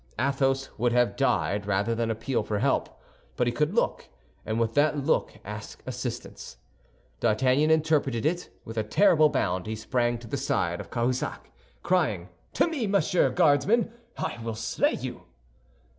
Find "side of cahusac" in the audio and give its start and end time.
10.37-11.51